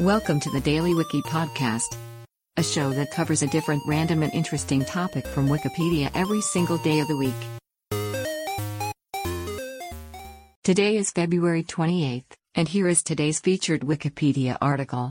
[0.00, 1.94] Welcome to the Daily Wiki Podcast,
[2.56, 7.00] a show that covers a different random and interesting topic from Wikipedia every single day
[7.00, 7.34] of the week.
[10.64, 12.24] Today is February 28th,
[12.54, 15.10] and here is today's featured Wikipedia article.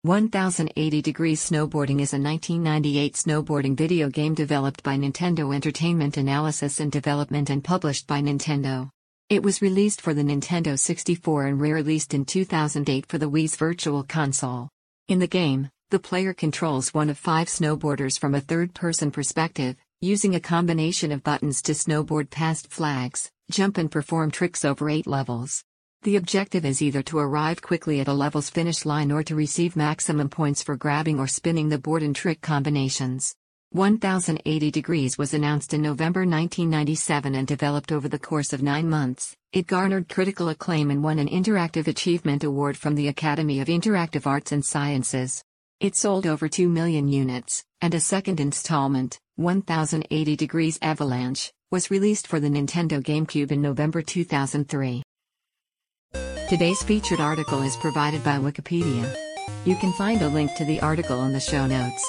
[0.00, 6.90] 1080 Degrees Snowboarding is a 1998 snowboarding video game developed by Nintendo Entertainment Analysis and
[6.90, 8.88] Development and published by Nintendo.
[9.30, 14.02] It was released for the Nintendo 64 and re-released in 2008 for the Wii's Virtual
[14.02, 14.68] Console.
[15.08, 20.34] In the game, the player controls one of five snowboarders from a third-person perspective, using
[20.34, 25.64] a combination of buttons to snowboard past flags, jump and perform tricks over eight levels.
[26.02, 29.74] The objective is either to arrive quickly at a level's finish line or to receive
[29.74, 33.34] maximum points for grabbing or spinning the board in trick combinations.
[33.74, 39.34] 1080 Degrees was announced in November 1997 and developed over the course of nine months.
[39.52, 44.28] It garnered critical acclaim and won an Interactive Achievement Award from the Academy of Interactive
[44.28, 45.42] Arts and Sciences.
[45.80, 52.28] It sold over 2 million units, and a second installment, 1080 Degrees Avalanche, was released
[52.28, 55.02] for the Nintendo GameCube in November 2003.
[56.48, 59.12] Today's featured article is provided by Wikipedia.
[59.64, 62.08] You can find a link to the article in the show notes.